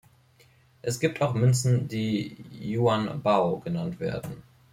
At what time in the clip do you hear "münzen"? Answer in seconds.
1.35-1.87